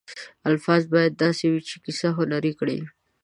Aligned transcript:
الفاظ 0.49 0.81
باید 0.93 1.13
داسې 1.23 1.43
وي 1.51 1.61
چې 1.69 1.75
کیسه 1.85 2.07
هنري 2.17 2.53
کړي. 2.59 2.79